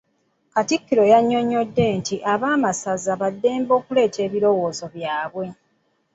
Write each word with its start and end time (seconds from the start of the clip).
Katikkiro 0.53 1.03
yanyonyodde 1.11 1.85
nti 1.99 2.15
ab'amasaza 2.33 3.13
ba 3.21 3.29
ddembe 3.33 3.71
okuleeta 3.79 4.19
ebirowoozo 4.27 4.85
byaabwe. 4.95 5.45